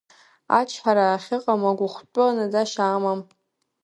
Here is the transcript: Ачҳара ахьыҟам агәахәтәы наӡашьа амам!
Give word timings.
Ачҳара 0.59 1.05
ахьыҟам 1.07 1.61
агәахәтәы 1.69 2.25
наӡашьа 2.35 2.85
амам! 2.95 3.19